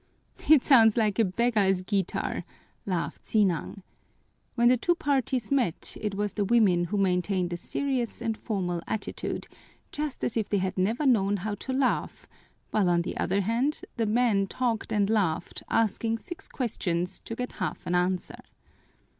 "It 0.49 0.63
sounds 0.63 0.97
like 0.97 1.19
a 1.19 1.23
beggar's 1.23 1.83
guitar," 1.83 2.43
laughed 2.87 3.23
Sinang. 3.23 3.83
When 4.55 4.67
the 4.67 4.75
two 4.75 4.95
parties 4.95 5.51
met 5.51 5.95
it 6.01 6.15
was 6.15 6.33
the 6.33 6.43
women 6.43 6.85
who 6.85 6.97
maintained 6.97 7.53
a 7.53 7.57
serious 7.57 8.19
and 8.19 8.35
formal 8.35 8.81
attitude, 8.87 9.47
just 9.91 10.23
as 10.23 10.35
if 10.35 10.49
they 10.49 10.57
had 10.57 10.75
never 10.79 11.05
known 11.05 11.37
how 11.45 11.53
to 11.53 11.71
laugh, 11.71 12.27
while 12.71 12.89
on 12.89 13.03
the 13.03 13.15
other 13.17 13.41
hand 13.41 13.81
the 13.97 14.07
men 14.07 14.47
talked 14.47 14.91
and 14.91 15.07
laughed, 15.07 15.61
asking 15.69 16.17
six 16.17 16.47
questions 16.47 17.19
to 17.19 17.35
get 17.35 17.51
half 17.61 17.85
an 17.85 17.93
answer. 17.93 18.39